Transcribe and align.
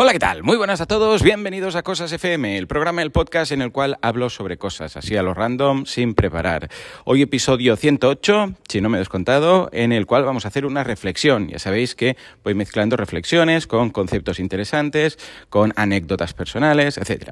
Hola, 0.00 0.12
¿qué 0.12 0.20
tal? 0.20 0.44
Muy 0.44 0.56
buenas 0.56 0.80
a 0.80 0.86
todos, 0.86 1.24
bienvenidos 1.24 1.74
a 1.74 1.82
Cosas 1.82 2.12
FM, 2.12 2.56
el 2.56 2.68
programa, 2.68 3.02
el 3.02 3.10
podcast 3.10 3.50
en 3.50 3.62
el 3.62 3.72
cual 3.72 3.98
hablo 4.00 4.30
sobre 4.30 4.56
cosas, 4.56 4.96
así 4.96 5.16
a 5.16 5.24
lo 5.24 5.34
random, 5.34 5.86
sin 5.86 6.14
preparar. 6.14 6.68
Hoy 7.04 7.22
episodio 7.22 7.74
108, 7.74 8.54
si 8.68 8.80
no 8.80 8.90
me 8.90 8.98
he 8.98 9.00
descontado, 9.00 9.68
en 9.72 9.90
el 9.90 10.06
cual 10.06 10.22
vamos 10.22 10.44
a 10.44 10.48
hacer 10.48 10.66
una 10.66 10.84
reflexión. 10.84 11.48
Ya 11.48 11.58
sabéis 11.58 11.96
que 11.96 12.16
voy 12.44 12.54
mezclando 12.54 12.96
reflexiones 12.96 13.66
con 13.66 13.90
conceptos 13.90 14.38
interesantes, 14.38 15.18
con 15.50 15.72
anécdotas 15.74 16.32
personales, 16.32 16.96
etc. 16.96 17.30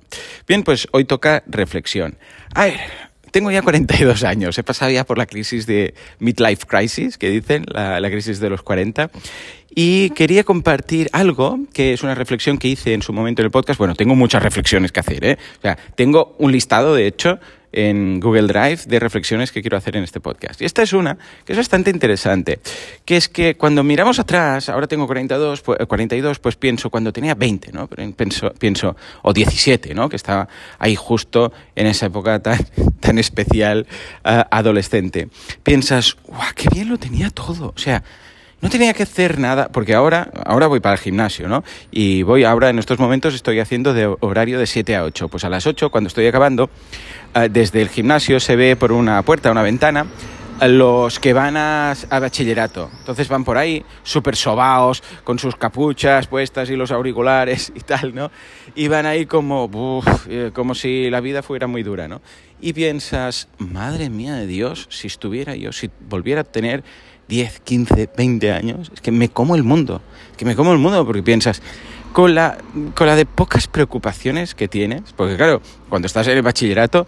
Bien, 0.48 0.64
pues 0.64 0.88
hoy 0.90 1.04
toca 1.04 1.44
reflexión. 1.46 2.18
A 2.52 2.64
ver, 2.64 2.80
tengo 3.36 3.50
ya 3.50 3.60
42 3.60 4.24
años, 4.24 4.56
he 4.56 4.62
pasado 4.62 4.90
ya 4.90 5.04
por 5.04 5.18
la 5.18 5.26
crisis 5.26 5.66
de 5.66 5.92
midlife 6.20 6.64
crisis, 6.66 7.18
que 7.18 7.28
dicen, 7.28 7.66
la, 7.68 8.10
crisis 8.10 8.40
de 8.40 8.48
los 8.48 8.62
40, 8.62 9.10
y 9.74 10.08
quería 10.08 10.42
compartir 10.42 11.10
algo 11.12 11.58
que 11.74 11.92
es 11.92 12.02
una 12.02 12.14
reflexión 12.14 12.56
que 12.56 12.68
hice 12.68 12.94
en 12.94 13.02
su 13.02 13.12
momento 13.12 13.42
en 13.42 13.44
el 13.44 13.50
podcast. 13.50 13.76
Bueno, 13.76 13.94
tengo 13.94 14.14
muchas 14.14 14.42
reflexiones 14.42 14.90
que 14.90 15.00
hacer, 15.00 15.22
¿eh? 15.22 15.36
O 15.58 15.60
sea, 15.60 15.76
tengo 15.96 16.34
un 16.38 16.50
listado, 16.50 16.94
de 16.94 17.06
hecho, 17.06 17.38
en 17.76 18.20
Google 18.20 18.46
Drive 18.46 18.86
de 18.86 18.98
reflexiones 18.98 19.52
que 19.52 19.60
quiero 19.60 19.76
hacer 19.76 19.96
en 19.96 20.02
este 20.02 20.18
podcast. 20.18 20.60
Y 20.62 20.64
esta 20.64 20.82
es 20.82 20.94
una 20.94 21.18
que 21.44 21.52
es 21.52 21.58
bastante 21.58 21.90
interesante, 21.90 22.58
que 23.04 23.18
es 23.18 23.28
que 23.28 23.56
cuando 23.56 23.84
miramos 23.84 24.18
atrás, 24.18 24.70
ahora 24.70 24.86
tengo 24.86 25.06
42, 25.06 25.60
pues, 25.60 25.78
42, 25.86 26.38
pues 26.38 26.56
pienso 26.56 26.88
cuando 26.88 27.12
tenía 27.12 27.34
20, 27.34 27.72
¿no? 27.72 27.86
Pienso, 27.86 28.50
pienso, 28.54 28.96
o 29.22 29.32
17, 29.32 29.94
¿no? 29.94 30.08
Que 30.08 30.16
estaba 30.16 30.48
ahí 30.78 30.96
justo 30.96 31.52
en 31.74 31.86
esa 31.86 32.06
época 32.06 32.40
tan, 32.40 32.58
tan 33.00 33.18
especial 33.18 33.86
uh, 34.24 34.42
adolescente. 34.50 35.28
Piensas, 35.62 36.16
¡guau, 36.24 36.48
qué 36.54 36.70
bien 36.72 36.88
lo 36.88 36.96
tenía 36.96 37.28
todo! 37.28 37.74
O 37.76 37.78
sea, 37.78 38.02
no 38.66 38.70
tenía 38.70 38.94
que 38.94 39.04
hacer 39.04 39.38
nada, 39.38 39.68
porque 39.68 39.94
ahora, 39.94 40.28
ahora 40.44 40.66
voy 40.66 40.80
para 40.80 40.96
el 40.96 41.00
gimnasio, 41.00 41.46
¿no? 41.46 41.62
Y 41.92 42.24
voy 42.24 42.42
ahora, 42.42 42.68
en 42.68 42.80
estos 42.80 42.98
momentos, 42.98 43.32
estoy 43.32 43.60
haciendo 43.60 43.94
de 43.94 44.12
horario 44.18 44.58
de 44.58 44.66
7 44.66 44.96
a 44.96 45.04
8. 45.04 45.28
Pues 45.28 45.44
a 45.44 45.48
las 45.48 45.68
8, 45.68 45.88
cuando 45.88 46.08
estoy 46.08 46.26
acabando, 46.26 46.68
eh, 47.36 47.48
desde 47.48 47.80
el 47.80 47.88
gimnasio 47.88 48.40
se 48.40 48.56
ve 48.56 48.74
por 48.74 48.90
una 48.90 49.22
puerta, 49.22 49.52
una 49.52 49.62
ventana, 49.62 50.06
los 50.66 51.20
que 51.20 51.32
van 51.32 51.56
a, 51.56 51.94
bachillerato. 52.10 52.90
Entonces 52.98 53.28
van 53.28 53.44
por 53.44 53.56
ahí 53.56 53.84
súper 54.02 54.34
sobaos, 54.34 55.00
con 55.22 55.38
sus 55.38 55.54
capuchas 55.54 56.26
puestas 56.26 56.68
y 56.68 56.74
los 56.74 56.90
auriculares 56.90 57.70
y 57.72 57.80
tal, 57.82 58.16
¿no? 58.16 58.32
Y 58.74 58.88
van 58.88 59.06
ahí 59.06 59.26
como, 59.26 59.70
eh, 60.28 60.50
como 60.52 60.74
si 60.74 61.08
la 61.08 61.20
vida 61.20 61.44
fuera 61.44 61.68
muy 61.68 61.84
dura, 61.84 62.08
¿no? 62.08 62.20
Y 62.60 62.72
piensas, 62.72 63.46
madre 63.58 64.10
mía 64.10 64.34
de 64.34 64.48
Dios, 64.48 64.88
si 64.90 65.06
estuviera 65.06 65.54
yo, 65.54 65.70
si 65.70 65.88
volviera 66.08 66.40
a 66.40 66.44
tener 66.44 66.82
10, 67.28 67.60
15, 67.60 68.10
20 68.16 68.52
años, 68.52 68.90
es 68.92 69.00
que 69.00 69.12
me 69.12 69.28
como 69.28 69.54
el 69.56 69.62
mundo, 69.62 70.00
que 70.36 70.44
me 70.44 70.54
como 70.54 70.72
el 70.72 70.78
mundo 70.78 71.04
porque 71.04 71.22
piensas, 71.22 71.62
con 72.12 72.34
la, 72.34 72.58
con 72.94 73.06
la 73.06 73.16
de 73.16 73.26
pocas 73.26 73.66
preocupaciones 73.66 74.54
que 74.54 74.68
tienes, 74.68 75.12
porque 75.14 75.36
claro, 75.36 75.60
cuando 75.88 76.06
estás 76.06 76.26
en 76.28 76.36
el 76.36 76.42
bachillerato, 76.42 77.06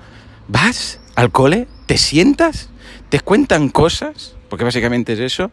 vas 0.48 1.00
al 1.14 1.30
cole, 1.30 1.66
te 1.86 1.96
sientas, 1.96 2.68
te 3.08 3.20
cuentan 3.20 3.68
cosas, 3.68 4.34
porque 4.50 4.64
básicamente 4.64 5.14
es 5.14 5.20
eso, 5.20 5.50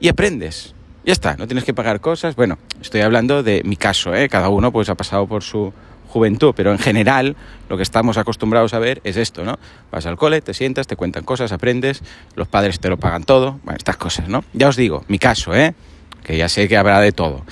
y 0.00 0.08
aprendes. 0.08 0.74
Ya 1.04 1.12
está, 1.12 1.36
no 1.36 1.46
tienes 1.46 1.64
que 1.64 1.72
pagar 1.72 2.00
cosas. 2.00 2.36
Bueno, 2.36 2.58
estoy 2.82 3.00
hablando 3.00 3.42
de 3.42 3.62
mi 3.64 3.76
caso, 3.76 4.14
¿eh? 4.14 4.28
cada 4.28 4.48
uno 4.48 4.72
pues 4.72 4.88
ha 4.90 4.94
pasado 4.94 5.26
por 5.26 5.42
su 5.42 5.72
juventud, 6.08 6.52
pero 6.56 6.72
en 6.72 6.78
general 6.78 7.36
lo 7.68 7.76
que 7.76 7.82
estamos 7.82 8.16
acostumbrados 8.16 8.74
a 8.74 8.78
ver 8.78 9.00
es 9.04 9.16
esto, 9.16 9.44
¿no? 9.44 9.58
Vas 9.92 10.06
al 10.06 10.16
cole, 10.16 10.40
te 10.40 10.54
sientas, 10.54 10.86
te 10.86 10.96
cuentan 10.96 11.24
cosas, 11.24 11.52
aprendes, 11.52 12.02
los 12.34 12.48
padres 12.48 12.80
te 12.80 12.88
lo 12.88 12.96
pagan 12.96 13.24
todo, 13.24 13.60
bueno, 13.62 13.76
estas 13.76 13.96
cosas, 13.96 14.28
¿no? 14.28 14.44
Ya 14.52 14.68
os 14.68 14.76
digo, 14.76 15.04
mi 15.08 15.18
caso, 15.18 15.54
¿eh? 15.54 15.74
Que 16.24 16.36
ya 16.36 16.48
sé 16.48 16.68
que 16.68 16.76
habrá 16.76 17.00
de 17.00 17.12
todo. 17.12 17.44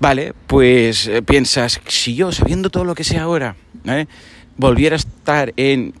Vale, 0.00 0.34
pues 0.48 1.06
eh, 1.06 1.22
piensas, 1.22 1.80
si 1.86 2.16
yo, 2.16 2.32
sabiendo 2.32 2.70
todo 2.70 2.84
lo 2.84 2.94
que 2.94 3.04
sé 3.04 3.18
ahora, 3.18 3.54
¿eh? 3.84 4.06
volviera 4.56 4.96
a 4.96 4.98
estar 4.98 5.52
en 5.56 5.94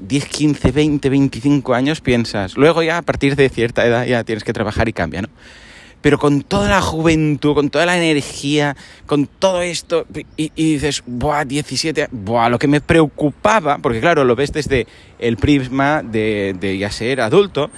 10, 0.00 0.26
15, 0.26 0.70
20, 0.72 1.08
25 1.08 1.74
años, 1.74 2.00
piensas, 2.00 2.56
luego 2.56 2.82
ya 2.82 2.98
a 2.98 3.02
partir 3.02 3.36
de 3.36 3.48
cierta 3.48 3.86
edad 3.86 4.04
ya 4.04 4.24
tienes 4.24 4.44
que 4.44 4.52
trabajar 4.52 4.88
y 4.88 4.92
cambia, 4.92 5.22
¿no? 5.22 5.28
Pero 6.00 6.18
con 6.18 6.42
toda 6.42 6.68
la 6.68 6.80
juventud, 6.80 7.54
con 7.54 7.70
toda 7.70 7.86
la 7.86 7.96
energía, 7.96 8.76
con 9.06 9.26
todo 9.26 9.62
esto, 9.62 10.06
y, 10.36 10.50
dices, 10.54 11.02
buah, 11.06 11.44
17, 11.44 12.08
buah, 12.10 12.48
lo 12.48 12.58
que 12.58 12.68
me 12.68 12.80
preocupaba, 12.80 13.78
porque 13.78 14.00
claro, 14.00 14.24
lo 14.24 14.36
ves 14.36 14.52
desde 14.52 14.86
el 15.18 15.36
prisma 15.36 16.02
de, 16.02 16.56
de 16.58 16.78
ya 16.78 16.90
ser 16.90 17.20
adulto, 17.20 17.70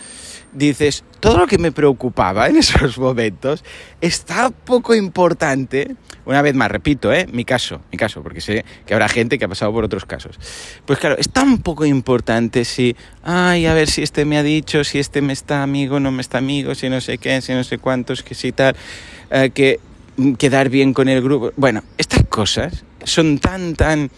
dices, 0.53 1.05
todo 1.21 1.39
lo 1.39 1.47
que 1.47 1.59
me 1.59 1.73
preocupaba 1.73 2.49
en 2.49 2.57
esos 2.59 2.99
momentos 2.99 3.65
está 4.01 4.51
poco 4.51 4.95
importante. 4.95 5.97
Una 6.25 6.41
vez 6.41 6.55
más, 6.55 6.71
repito, 6.71 7.13
¿eh? 7.13 7.27
mi 7.33 7.45
caso, 7.45 7.81
mi 7.91 7.99
caso, 7.99 8.23
porque 8.23 8.41
sé 8.41 8.65
que 8.87 8.95
habrá 8.95 9.09
gente 9.09 9.39
que 9.39 9.45
ha 9.45 9.49
pasado 9.49 9.73
por 9.73 9.85
otros 9.85 10.05
casos. 10.05 10.39
Pues 10.87 10.99
claro, 10.99 11.17
es 11.19 11.29
tan 11.31 11.59
poco 11.59 11.85
importante 11.85 12.65
si, 12.65 12.97
ay, 13.25 13.67
a 13.67 13.75
ver 13.75 13.89
si 13.89 14.03
este 14.03 14.25
me 14.25 14.39
ha 14.39 14.43
dicho, 14.43 14.85
si 14.85 14.99
este 14.99 15.21
me 15.21 15.33
está 15.33 15.63
amigo, 15.63 15.99
no 15.99 16.13
me 16.13 16.23
está 16.23 16.39
amigo, 16.39 16.75
si 16.75 16.89
no 16.89 17.01
sé 17.01 17.19
qué, 17.19 17.41
si 17.41 17.53
no 17.53 17.65
sé 17.65 17.79
cuántos, 17.79 18.23
que 18.23 18.35
si 18.35 18.53
tal, 18.53 18.77
eh, 19.31 19.51
que 19.51 19.81
quedar 20.39 20.69
bien 20.69 20.95
con 20.95 21.09
el 21.09 21.23
grupo. 21.23 21.53
Bueno, 21.57 21.83
estas 21.99 22.25
cosas 22.27 22.85
son 23.05 23.39
tan, 23.39 23.75
tan 23.75 24.11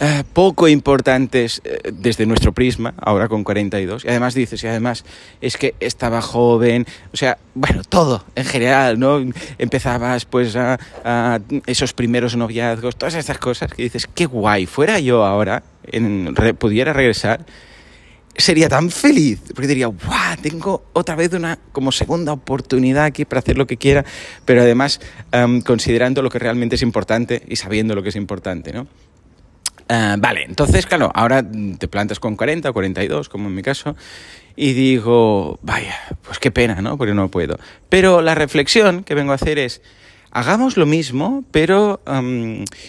eh, 0.00 0.24
poco 0.32 0.66
importantes 0.66 1.62
eh, 1.64 1.92
desde 1.92 2.26
nuestro 2.26 2.52
prisma, 2.52 2.94
ahora 3.00 3.28
con 3.28 3.44
42. 3.44 4.04
Y 4.04 4.08
además 4.08 4.34
dices, 4.34 4.62
y 4.64 4.66
además 4.66 5.04
es 5.40 5.56
que 5.56 5.74
estaba 5.78 6.20
joven, 6.20 6.84
o 7.12 7.16
sea, 7.16 7.38
bueno, 7.54 7.82
todo 7.88 8.24
en 8.34 8.44
general, 8.44 8.98
¿no? 8.98 9.24
Empezabas 9.56 10.24
pues 10.24 10.56
a, 10.56 10.78
esos 11.66 11.92
primeros 11.92 12.36
noviazgos, 12.36 12.96
todas 12.96 13.14
estas 13.14 13.38
cosas 13.38 13.72
que 13.72 13.84
dices, 13.84 14.08
qué 14.12 14.26
guay, 14.26 14.66
fuera 14.66 14.98
yo 14.98 15.24
ahora, 15.24 15.62
en, 15.84 16.34
pudiera 16.58 16.92
regresar, 16.92 17.46
sería 18.36 18.68
tan 18.68 18.90
feliz, 18.90 19.40
porque 19.54 19.68
diría, 19.68 19.86
guau, 19.86 20.36
tengo 20.42 20.86
otra 20.92 21.14
vez 21.14 21.32
una 21.34 21.58
como 21.70 21.92
segunda 21.92 22.32
oportunidad 22.32 23.04
aquí 23.04 23.24
para 23.24 23.38
hacer 23.38 23.56
lo 23.56 23.68
que 23.68 23.76
quiera, 23.76 24.04
pero 24.44 24.62
además 24.62 25.00
em, 25.30 25.60
considerando 25.60 26.20
lo 26.20 26.30
que 26.30 26.40
realmente 26.40 26.74
es 26.74 26.82
importante 26.82 27.42
y 27.46 27.54
sabiendo 27.54 27.94
lo 27.94 28.02
que 28.02 28.08
es 28.08 28.16
importante, 28.16 28.72
¿no? 28.72 28.88
Eh, 29.88 30.16
vale, 30.18 30.44
entonces, 30.44 30.86
claro, 30.86 31.10
ahora 31.14 31.44
te 31.78 31.88
plantas 31.88 32.20
con 32.20 32.36
40 32.36 32.70
o 32.70 32.72
42, 32.72 33.28
como 33.28 33.48
en 33.48 33.54
mi 33.54 33.62
caso, 33.62 33.96
y 34.56 34.72
digo, 34.72 35.58
vaya, 35.62 35.96
pues 36.22 36.38
qué 36.38 36.50
pena, 36.50 36.80
¿no? 36.80 36.96
Porque 36.96 37.14
no 37.14 37.28
puedo. 37.28 37.58
Pero 37.88 38.22
la 38.22 38.34
reflexión 38.34 39.04
que 39.04 39.14
vengo 39.14 39.32
a 39.32 39.34
hacer 39.34 39.58
es, 39.58 39.82
hagamos 40.30 40.76
lo 40.76 40.86
mismo, 40.86 41.44
pero 41.50 42.00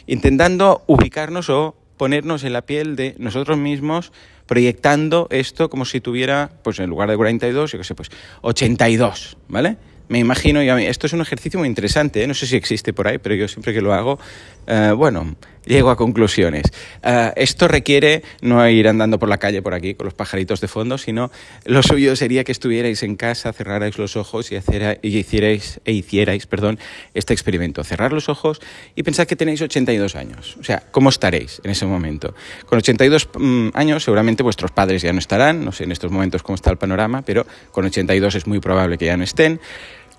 intentando 0.07 0.83
ubicarnos 0.87 1.49
o 1.49 1.75
ponernos 1.97 2.43
en 2.43 2.53
la 2.53 2.61
piel 2.61 2.95
de 2.95 3.15
nosotros 3.17 3.57
mismos, 3.57 4.11
proyectando 4.45 5.27
esto 5.31 5.69
como 5.69 5.85
si 5.85 6.01
tuviera, 6.01 6.51
pues 6.63 6.79
en 6.79 6.89
lugar 6.89 7.09
de 7.09 7.15
42, 7.15 7.71
yo 7.71 7.77
qué 7.77 7.83
sé, 7.83 7.95
pues 7.95 8.09
82, 8.41 9.37
¿vale? 9.47 9.77
Me 10.07 10.19
imagino, 10.19 10.63
y 10.63 10.69
esto 10.85 11.07
es 11.07 11.13
un 11.13 11.21
ejercicio 11.21 11.59
muy 11.59 11.67
interesante, 11.67 12.23
¿eh? 12.23 12.27
no 12.27 12.33
sé 12.33 12.47
si 12.47 12.55
existe 12.55 12.93
por 12.93 13.07
ahí, 13.07 13.17
pero 13.17 13.35
yo 13.35 13.47
siempre 13.47 13.73
que 13.73 13.81
lo 13.81 13.93
hago, 13.93 14.19
eh, 14.67 14.93
bueno, 14.95 15.35
llego 15.65 15.89
a 15.89 15.95
conclusiones. 15.95 16.65
Eh, 17.03 17.33
esto 17.35 17.67
requiere 17.67 18.23
no 18.41 18.67
ir 18.69 18.87
andando 18.87 19.19
por 19.19 19.29
la 19.29 19.37
calle 19.37 19.61
por 19.61 19.73
aquí 19.73 19.95
con 19.95 20.05
los 20.05 20.13
pajaritos 20.13 20.61
de 20.61 20.67
fondo, 20.67 20.97
sino 20.97 21.31
lo 21.65 21.83
suyo 21.83 22.15
sería 22.15 22.43
que 22.43 22.51
estuvierais 22.51 23.03
en 23.03 23.15
casa, 23.15 23.53
cerrarais 23.53 23.97
los 23.97 24.15
ojos 24.15 24.51
y, 24.51 24.55
hacer, 24.55 24.99
y 25.01 25.17
hicierais, 25.17 25.81
e 25.85 25.91
hicierais 25.91 26.45
perdón, 26.47 26.79
este 27.13 27.33
experimento. 27.33 27.83
Cerrar 27.83 28.13
los 28.13 28.29
ojos 28.29 28.61
y 28.95 29.03
pensad 29.03 29.27
que 29.27 29.35
tenéis 29.35 29.61
82 29.61 30.15
años. 30.15 30.57
O 30.59 30.63
sea, 30.63 30.83
¿cómo 30.91 31.09
estaréis 31.09 31.61
en 31.63 31.71
ese 31.71 31.85
momento? 31.85 32.35
Con 32.65 32.77
82 32.77 33.29
mm, 33.35 33.69
años 33.73 34.03
seguramente 34.03 34.43
vuestros 34.43 34.71
padres 34.71 35.01
ya 35.01 35.13
no 35.13 35.19
estarán, 35.19 35.65
no 35.65 35.71
sé 35.71 35.83
en 35.83 35.91
estos 35.91 36.11
momentos 36.11 36.43
cómo 36.43 36.55
está 36.55 36.71
el 36.71 36.77
panorama, 36.77 37.21
pero 37.23 37.45
con 37.71 37.85
82 37.85 38.35
es 38.35 38.47
muy 38.47 38.59
probable 38.59 38.97
que 38.97 39.05
ya 39.05 39.17
no 39.17 39.23
estén. 39.23 39.59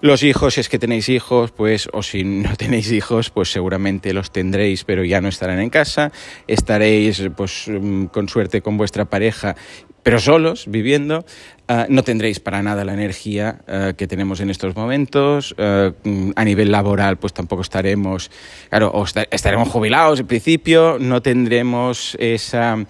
Los 0.07 0.23
hijos, 0.23 0.55
si 0.55 0.61
es 0.61 0.69
que 0.69 0.79
tenéis 0.79 1.09
hijos, 1.09 1.51
pues, 1.51 1.89
o 1.93 2.01
si 2.01 2.23
no 2.23 2.55
tenéis 2.57 2.93
hijos, 2.93 3.31
pues 3.31 3.51
seguramente 3.51 4.13
los 4.13 4.31
tendréis, 4.31 4.85
pero 4.85 5.03
ya 5.03 5.21
no 5.21 5.27
estarán 5.27 5.59
en 5.59 5.69
casa. 5.69 6.13
Estaréis, 6.47 7.25
pues, 7.37 7.65
mm, 7.67 8.05
con 8.05 8.29
suerte 8.29 8.63
con 8.63 8.77
vuestra 8.77 9.07
pareja, 9.07 9.57
pero 10.05 10.21
solos, 10.21 10.67
viviendo. 10.69 11.27
Ah, 11.67 11.87
no 11.89 12.05
tendréis 12.05 12.39
para 12.39 12.63
nada 12.63 12.85
la 12.85 12.95
energía 12.95 13.63
ah, 13.67 13.95
que 13.97 14.07
tenemos 14.07 14.39
en 14.39 14.51
estos 14.51 14.77
momentos. 14.77 15.57
Ah, 15.59 15.91
mm, 16.05 16.31
a 16.37 16.45
nivel 16.45 16.71
laboral, 16.71 17.17
pues 17.17 17.33
tampoco 17.33 17.63
estaremos, 17.63 18.31
claro, 18.69 18.93
o 18.95 19.05
estaremos 19.33 19.69
jubilados 19.69 20.21
en 20.21 20.29
principio, 20.29 20.99
no 21.01 21.21
tendremos 21.21 22.17
esa 22.21 22.87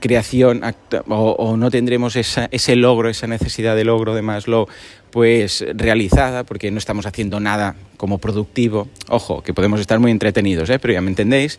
creación 0.00 0.62
o, 1.06 1.56
no 1.58 1.70
tendremos 1.70 2.16
ese 2.16 2.76
logro, 2.76 3.10
esa 3.10 3.26
necesidad 3.26 3.76
de 3.76 3.84
logro 3.84 4.14
de 4.14 4.22
Maslow, 4.22 4.68
pues 5.16 5.64
realizada, 5.74 6.44
porque 6.44 6.70
no 6.70 6.76
estamos 6.76 7.06
haciendo 7.06 7.40
nada 7.40 7.74
como 7.96 8.18
productivo. 8.18 8.86
Ojo, 9.08 9.42
que 9.42 9.54
podemos 9.54 9.80
estar 9.80 9.98
muy 9.98 10.10
entretenidos, 10.10 10.68
¿eh? 10.68 10.78
pero 10.78 10.92
ya 10.92 11.00
me 11.00 11.08
entendéis. 11.08 11.58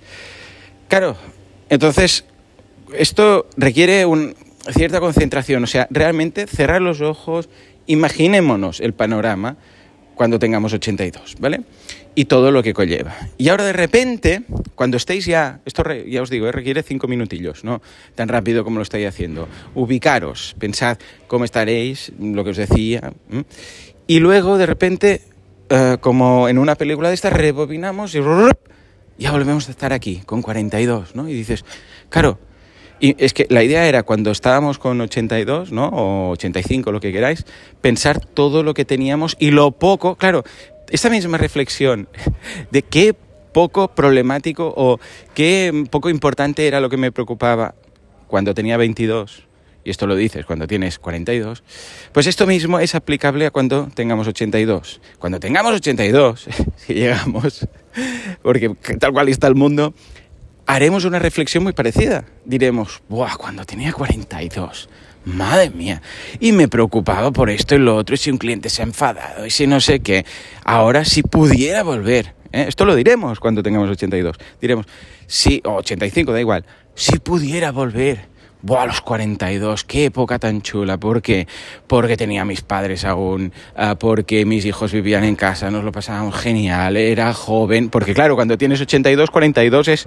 Claro, 0.88 1.18
entonces, 1.68 2.24
esto 2.94 3.48
requiere 3.58 4.06
una 4.06 4.34
cierta 4.70 5.00
concentración, 5.00 5.64
o 5.64 5.66
sea, 5.66 5.88
realmente 5.90 6.46
cerrar 6.46 6.84
los 6.84 7.02
ojos, 7.02 7.50
imaginémonos 7.88 8.80
el 8.80 8.94
panorama 8.94 9.58
cuando 10.14 10.38
tengamos 10.38 10.74
82, 10.74 11.38
¿vale? 11.40 11.62
Y 12.18 12.26
todo 12.26 12.50
lo 12.50 12.64
que 12.64 12.74
conlleva. 12.74 13.16
Y 13.38 13.50
ahora 13.50 13.64
de 13.64 13.74
repente, 13.74 14.42
cuando 14.74 14.98
estéis 14.98 15.28
ya, 15.28 15.60
esto 15.66 15.84
ya 16.08 16.24
os 16.24 16.32
digo, 16.32 16.48
eh, 16.48 16.52
requiere 16.52 16.82
cinco 16.82 17.08
minutillos, 17.08 17.64
no 17.64 17.80
tan 18.16 18.28
rápido 18.28 18.64
como 18.64 18.78
lo 18.78 18.82
estáis 18.82 19.08
haciendo. 19.08 19.48
Ubicaros, 19.76 20.56
pensad 20.58 20.98
cómo 21.28 21.46
estaréis, 21.46 22.12
lo 22.20 22.44
que 22.44 22.50
os 22.50 22.58
decía, 22.58 23.14
y 24.08 24.18
luego 24.18 24.58
de 24.58 24.66
repente, 24.66 25.22
eh, 25.70 25.98
como 26.02 26.50
en 26.50 26.58
una 26.58 26.74
película 26.74 27.10
de 27.10 27.14
estas, 27.14 27.34
rebobinamos 27.34 28.16
y 28.16 28.20
ya 29.20 29.32
volvemos 29.32 29.68
a 29.68 29.72
estar 29.72 29.94
aquí, 29.94 30.24
con 30.26 30.42
42, 30.42 31.16
¿no? 31.16 31.30
Y 31.30 31.34
dices, 31.34 31.66
claro, 32.10 32.40
y 33.00 33.16
es 33.24 33.36
que 33.36 33.46
la 33.52 33.62
idea 33.62 33.88
era 33.88 34.02
cuando 34.02 34.32
estábamos 34.32 34.80
con 34.80 35.00
82, 35.00 35.72
¿no? 35.72 35.90
O 35.90 36.32
85, 36.32 36.92
lo 36.92 37.00
que 37.00 37.12
queráis, 37.12 37.46
pensar 37.80 38.20
todo 38.20 38.64
lo 38.64 38.74
que 38.74 38.86
teníamos 38.86 39.36
y 39.38 39.52
lo 39.52 39.74
poco, 39.74 40.16
claro, 40.16 40.44
esta 40.90 41.10
misma 41.10 41.38
reflexión 41.38 42.08
de 42.72 42.82
qué 42.82 43.16
poco 43.54 43.88
problemático 43.90 44.74
o 44.76 45.00
qué 45.34 45.86
poco 45.90 46.10
importante 46.10 46.68
era 46.68 46.80
lo 46.80 46.90
que 46.90 46.98
me 46.98 47.12
preocupaba 47.12 47.76
cuando 48.28 48.54
tenía 48.54 48.78
22, 48.78 49.48
y 49.84 49.90
esto 49.90 50.06
lo 50.06 50.16
dices 50.16 50.46
cuando 50.46 50.68
tienes 50.68 51.00
42, 51.00 51.64
pues 52.12 52.28
esto 52.28 52.46
mismo 52.46 52.78
es 52.80 52.94
aplicable 52.94 53.46
a 53.46 53.52
cuando 53.52 53.88
tengamos 53.94 54.28
82. 54.28 55.00
Cuando 55.18 55.40
tengamos 55.40 55.74
82, 55.74 56.48
si 56.76 56.94
llegamos, 56.94 57.66
porque 58.42 58.70
tal 59.00 59.14
cual 59.14 59.30
está 59.30 59.48
el 59.48 59.56
mundo, 59.56 59.94
haremos 60.66 61.06
una 61.06 61.20
reflexión 61.20 61.64
muy 61.64 61.72
parecida. 61.72 62.26
Diremos, 62.44 63.02
¡buah! 63.08 63.38
Cuando 63.38 63.66
tenía 63.66 63.94
42, 63.94 64.90
madre 65.28 65.70
mía, 65.70 66.02
y 66.40 66.52
me 66.52 66.68
preocupaba 66.68 67.32
por 67.32 67.50
esto 67.50 67.76
y 67.76 67.80
lo 67.80 67.96
otro, 67.96 68.16
y 68.16 68.18
si 68.18 68.32
un 68.32 68.38
cliente 68.38 68.70
se 68.70 68.82
ha 68.82 68.86
enfadado, 68.86 69.46
y 69.46 69.50
si 69.50 69.68
no 69.68 69.80
sé 69.80 70.00
qué, 70.00 70.26
ahora 70.64 71.06
si 71.06 71.24
pudiera 71.24 71.84
volver, 71.84 72.34
¿eh? 72.52 72.66
esto 72.68 72.86
lo 72.86 72.96
diremos 72.96 73.40
cuando 73.40 73.62
tengamos 73.62 73.90
82, 73.90 74.38
diremos, 74.60 74.86
sí, 75.28 75.62
o 75.66 75.76
85, 75.76 76.32
da 76.32 76.40
igual, 76.40 76.66
si 76.96 77.20
pudiera 77.20 77.72
volver. 77.72 78.38
Buah, 78.60 78.88
los 78.88 79.02
42, 79.02 79.84
qué 79.84 80.06
época 80.06 80.40
tan 80.40 80.64
chula. 80.64 80.98
¿Por 80.98 81.22
qué? 81.22 81.48
Porque 81.86 82.18
tenía 82.18 82.44
mis 82.44 82.62
padres 82.62 83.06
aún, 83.06 83.54
ah, 83.76 83.96
porque 84.00 84.46
mis 84.46 84.66
hijos 84.66 84.92
vivían 84.92 85.24
en 85.24 85.36
casa, 85.36 85.70
nos 85.70 85.84
lo 85.84 85.92
pasábamos 85.92 86.36
genial, 86.36 86.98
era 86.98 87.32
joven. 87.34 87.90
Porque 87.90 88.16
claro, 88.16 88.36
cuando 88.36 88.58
tienes 88.58 88.82
82, 88.82 89.30
42 89.30 89.88
es, 89.90 90.06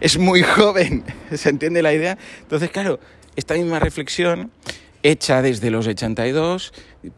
es 0.00 0.18
muy 0.18 0.42
joven. 0.42 1.04
¿Se 1.30 1.50
entiende 1.50 1.82
la 1.82 1.92
idea? 1.92 2.16
Entonces, 2.40 2.70
claro, 2.70 2.98
esta 3.36 3.54
misma 3.54 3.78
reflexión 3.78 4.50
hecha 5.02 5.42
desde 5.42 5.70
los 5.70 5.86
82, 5.86 6.72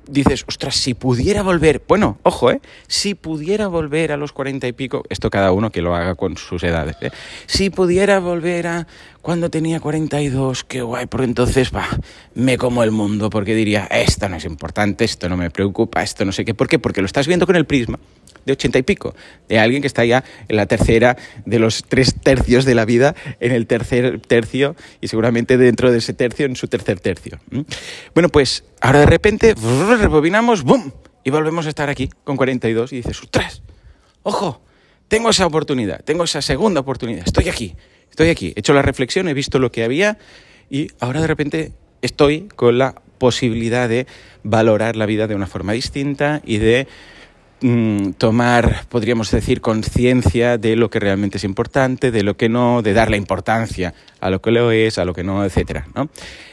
dices, 0.06 0.44
ostras, 0.47 0.76
si 0.76 0.94
pudiera 0.94 1.43
volver, 1.43 1.82
bueno, 1.88 2.19
ojo, 2.23 2.50
¿eh? 2.50 2.61
Si 2.87 3.14
pudiera 3.14 3.67
volver 3.67 4.12
a 4.12 4.17
los 4.17 4.32
40 4.32 4.69
y 4.69 4.73
pico, 4.73 5.03
esto 5.09 5.31
cada 5.31 5.53
uno 5.53 5.70
que 5.70 5.82
lo 5.82 5.94
haga 5.94 6.14
con 6.14 6.37
sus 6.37 6.62
edades, 6.62 6.97
¿eh? 7.00 7.11
Si 7.47 7.70
pudiera 7.70 8.20
volver 8.20 8.67
a 8.67 8.87
cuando 9.20 9.50
tenía 9.50 9.81
42, 9.81 10.64
qué 10.64 10.82
guay, 10.82 11.06
porque 11.06 11.26
entonces, 11.26 11.73
va, 11.75 11.88
me 12.35 12.58
como 12.58 12.82
el 12.82 12.93
mundo, 12.93 13.31
porque 13.31 13.55
diría, 13.55 13.87
esto 13.87 14.29
no 14.29 14.37
es 14.37 14.44
importante, 14.44 15.05
esto 15.05 15.29
no 15.29 15.37
me 15.37 15.50
preocupa, 15.50 16.03
esto 16.03 16.25
no 16.25 16.32
sé 16.32 16.44
qué, 16.44 16.55
¿por 16.55 16.69
qué? 16.69 16.79
Porque 16.79 17.00
lo 17.00 17.06
estás 17.06 17.26
viendo 17.26 17.47
con 17.47 17.56
el 17.56 17.67
prisma 17.67 17.99
de 18.44 18.53
ochenta 18.53 18.79
y 18.79 18.83
pico, 18.83 19.15
de 19.49 19.59
alguien 19.59 19.83
que 19.83 19.87
está 19.87 20.05
ya 20.05 20.25
en 20.49 20.56
la 20.56 20.67
tercera 20.67 21.17
de 21.44 21.59
los 21.59 21.85
tres 21.85 22.15
tercios 22.15 22.65
de 22.65 22.75
la 22.75 22.85
vida, 22.85 23.15
en 23.41 23.53
el 23.53 23.67
tercer 23.67 24.21
tercio 24.21 24.77
y 25.00 25.09
seguramente 25.09 25.56
dentro 25.56 25.91
de 25.93 25.99
ese 25.99 26.12
tercio, 26.12 26.47
en 26.47 26.56
su 26.56 26.69
tercer 26.69 27.00
tercio. 27.00 27.39
Bueno, 28.15 28.29
pues 28.29 28.65
ahora 28.81 29.00
de 29.00 29.06
repente 29.06 29.55
rebobinamos, 29.55 30.62
¡bum! 30.62 30.91
Y 31.25 31.31
volvemos 31.31 31.67
a 31.67 31.69
estar 31.69 31.89
aquí 31.89 32.11
con 32.25 32.37
42 32.37 32.93
y 32.93 32.97
dices, 32.97 33.21
¡ostras! 33.23 33.62
¡Ojo! 34.23 34.62
Tengo 35.09 35.31
esa 35.31 35.47
oportunidad, 35.47 36.03
tengo 36.05 36.25
esa 36.25 36.41
segunda 36.41 36.81
oportunidad, 36.81 37.25
estoy 37.27 37.50
aquí, 37.50 37.77
estoy 38.09 38.31
aquí, 38.31 38.55
he 38.56 38.61
hecho 38.61 38.73
la 38.73 38.81
reflexión, 38.81 39.29
he 39.29 39.35
visto 39.35 39.59
lo 39.59 39.71
que 39.71 39.85
había 39.85 40.17
y 40.71 40.89
ahora 41.00 41.21
de 41.21 41.27
repente 41.27 41.73
estoy 42.00 42.49
con 42.56 42.79
la 42.79 42.94
posibilidad 43.19 43.91
de 43.91 44.06
valorar 44.43 44.97
la 44.97 45.05
vida 45.05 45.27
de 45.27 45.35
una 45.35 45.47
forma 45.47 45.75
distinta 45.75 46.41
y 46.44 46.56
de 46.56 46.89
tomar, 48.19 48.87
podríamos 48.88 49.31
decir, 49.31 49.61
conciencia 49.61 50.59
de 50.59 50.75
lo 50.75 50.91
que 50.91 50.99
realmente 50.99 51.38
es 51.38 51.44
importante, 51.44 52.11
de 52.11 52.23
lo 52.25 52.37
que 52.37 52.49
no, 52.49 52.82
de 52.82 52.93
dar 52.93 53.11
la 53.11 53.17
importancia 53.17 53.94
a 54.20 54.31
lo 54.31 54.43
que 54.43 54.50
lo 54.50 54.73
es, 54.73 54.99
a 54.99 55.05
lo 55.05 55.14
que 55.14 55.23
no, 55.23 55.44
etcétera, 55.44 55.87
¿no? 55.94 56.09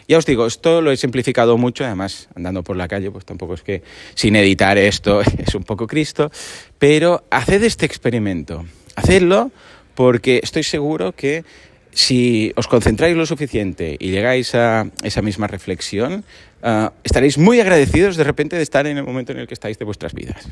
Ya 0.07 0.17
os 0.17 0.25
digo, 0.25 0.45
esto 0.45 0.81
lo 0.81 0.91
he 0.91 0.97
simplificado 0.97 1.57
mucho, 1.57 1.83
además, 1.83 2.29
andando 2.35 2.63
por 2.63 2.75
la 2.75 2.87
calle, 2.87 3.09
pues 3.09 3.25
tampoco 3.25 3.55
es 3.55 3.61
que 3.63 3.81
sin 4.13 4.35
editar 4.35 4.77
esto 4.77 5.21
es 5.37 5.55
un 5.55 5.63
poco 5.63 5.87
Cristo, 5.87 6.31
pero 6.77 7.23
haced 7.31 7.63
este 7.63 7.85
experimento, 7.85 8.65
hacedlo 8.95 9.51
porque 9.95 10.39
estoy 10.43 10.63
seguro 10.63 11.11
que 11.13 11.43
si 11.91 12.53
os 12.55 12.67
concentráis 12.67 13.15
lo 13.15 13.25
suficiente 13.25 13.97
y 13.99 14.11
llegáis 14.11 14.55
a 14.55 14.87
esa 15.03 15.21
misma 15.21 15.47
reflexión, 15.47 16.23
ah, 16.63 16.93
estaréis 17.03 17.37
muy 17.37 17.59
agradecidos 17.59 18.15
de 18.15 18.23
repente 18.23 18.55
de 18.55 18.63
estar 18.63 18.87
en 18.87 18.97
el 18.97 19.03
momento 19.03 19.31
en 19.31 19.39
el 19.39 19.47
que 19.47 19.53
estáis 19.53 19.77
de 19.77 19.85
vuestras 19.85 20.13
vidas. 20.13 20.47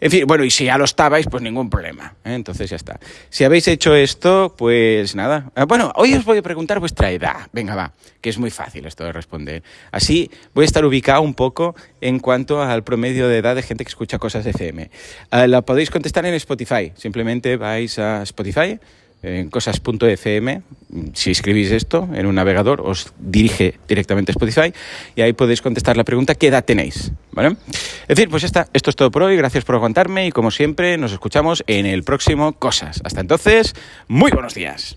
En 0.00 0.10
fin, 0.10 0.26
bueno, 0.26 0.44
y 0.44 0.50
si 0.50 0.64
ya 0.64 0.78
lo 0.78 0.84
estabais, 0.84 1.26
pues 1.26 1.42
ningún 1.42 1.68
problema. 1.68 2.14
¿eh? 2.24 2.32
Entonces 2.32 2.70
ya 2.70 2.76
está. 2.76 2.98
Si 3.28 3.44
habéis 3.44 3.68
hecho 3.68 3.94
esto, 3.94 4.54
pues 4.56 5.14
nada. 5.14 5.50
Ah, 5.54 5.66
bueno, 5.66 5.92
hoy 5.94 6.14
os 6.14 6.24
voy 6.24 6.38
a 6.38 6.42
preguntar 6.42 6.80
vuestra 6.80 7.10
edad. 7.10 7.48
Venga, 7.52 7.74
va, 7.74 7.92
que 8.22 8.30
es 8.30 8.38
muy 8.38 8.50
fácil 8.50 8.86
esto 8.86 9.04
de 9.04 9.12
responder. 9.12 9.62
Así 9.92 10.30
voy 10.54 10.62
a 10.62 10.66
estar 10.66 10.84
ubicado 10.86 11.20
un 11.20 11.34
poco 11.34 11.76
en 12.00 12.18
cuanto 12.18 12.62
al 12.62 12.82
promedio 12.82 13.28
de 13.28 13.38
edad 13.38 13.54
de 13.54 13.62
gente 13.62 13.84
que 13.84 13.90
escucha 13.90 14.18
cosas 14.18 14.44
de 14.44 14.50
FM. 14.50 14.90
Ah, 15.30 15.46
la 15.46 15.60
podéis 15.62 15.90
contestar 15.90 16.24
en 16.24 16.32
Spotify. 16.34 16.92
Simplemente 16.96 17.58
vais 17.58 17.98
a 17.98 18.22
Spotify 18.22 18.78
en 19.22 19.50
cosas.fm, 19.50 20.62
si 21.12 21.30
escribís 21.30 21.70
esto 21.70 22.08
en 22.14 22.26
un 22.26 22.34
navegador, 22.34 22.80
os 22.80 23.12
dirige 23.18 23.78
directamente 23.86 24.32
a 24.32 24.34
Spotify 24.34 24.72
y 25.14 25.20
ahí 25.20 25.32
podéis 25.32 25.60
contestar 25.62 25.96
la 25.96 26.04
pregunta 26.04 26.34
¿qué 26.34 26.48
edad 26.48 26.64
tenéis? 26.64 27.12
¿Vale? 27.32 27.56
En 28.08 28.16
fin, 28.16 28.28
pues 28.30 28.44
está, 28.44 28.68
esto 28.72 28.90
es 28.90 28.96
todo 28.96 29.10
por 29.10 29.22
hoy, 29.22 29.36
gracias 29.36 29.64
por 29.64 29.74
aguantarme 29.74 30.26
y 30.26 30.32
como 30.32 30.50
siempre 30.50 30.96
nos 30.96 31.12
escuchamos 31.12 31.62
en 31.66 31.86
el 31.86 32.02
próximo 32.02 32.52
Cosas. 32.52 33.00
Hasta 33.04 33.20
entonces, 33.20 33.74
muy 34.08 34.30
buenos 34.30 34.54
días. 34.54 34.96